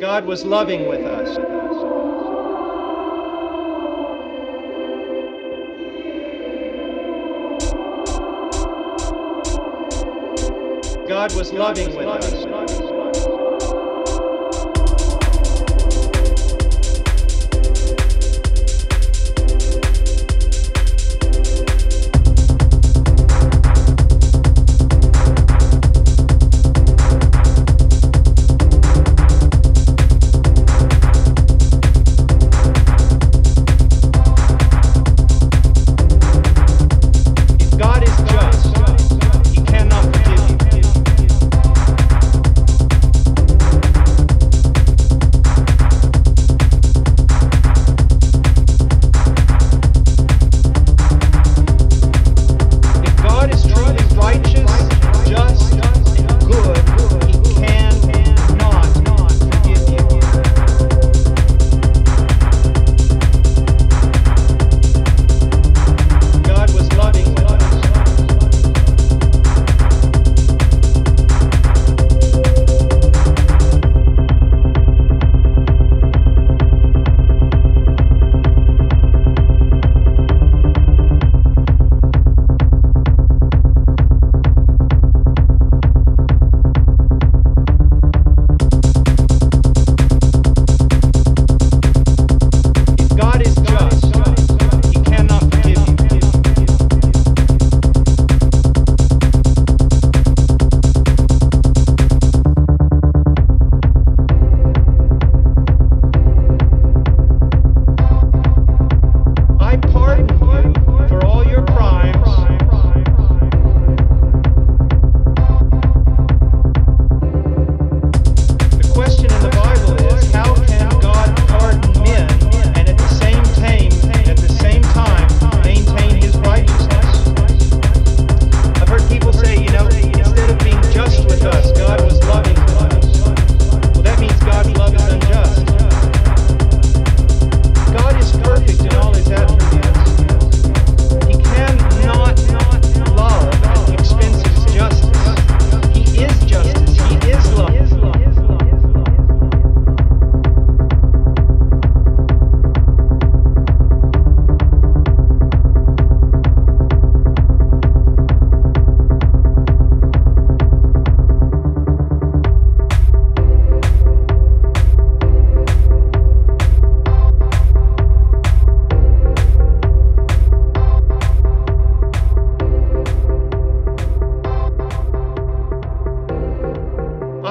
[0.00, 1.36] God was loving with us.
[11.06, 12.89] God was loving with us.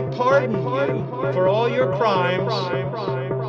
[0.00, 3.39] I pardon you for all your crimes.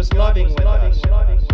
[0.00, 1.49] Was loving with us.